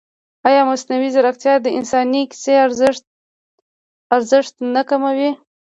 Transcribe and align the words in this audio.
ایا 0.47 0.61
مصنوعي 0.69 1.09
ځیرکتیا 1.15 1.53
د 1.61 1.67
انساني 1.77 2.21
کیسې 2.31 2.53
ارزښت 4.15 4.55
نه 4.75 4.81
کموي؟ 4.89 5.29